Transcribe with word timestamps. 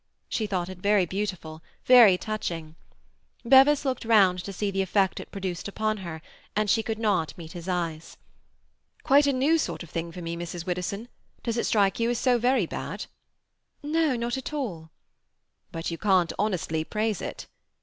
She 0.27 0.47
thought 0.47 0.67
it 0.67 0.79
very 0.79 1.05
beautiful, 1.05 1.61
very 1.85 2.17
touching. 2.17 2.73
Bevis 3.45 3.85
looked 3.85 4.03
round 4.03 4.43
to 4.45 4.51
see 4.51 4.71
the 4.71 4.81
effect 4.81 5.19
it 5.19 5.29
produced 5.31 5.67
upon 5.67 5.97
her, 5.97 6.23
and 6.55 6.71
she 6.71 6.81
could 6.81 6.97
not 6.97 7.37
meet 7.37 7.51
his 7.51 7.69
eyes. 7.69 8.17
"Quite 9.03 9.27
a 9.27 9.31
new 9.31 9.59
sort 9.59 9.83
of 9.83 9.91
thing 9.91 10.11
for 10.11 10.23
me, 10.23 10.35
Mrs. 10.35 10.65
Widdowson. 10.65 11.07
Does 11.43 11.55
it 11.57 11.67
strike 11.67 11.99
you 11.99 12.09
as 12.09 12.17
so 12.17 12.39
very 12.39 12.65
bad?" 12.65 13.05
"No—not 13.83 14.37
at 14.37 14.53
all." 14.53 14.89
"But 15.71 15.91
you 15.91 15.99
can't 15.99 16.33
honestly 16.39 16.83
praise 16.83 17.21
it?" 17.21 17.45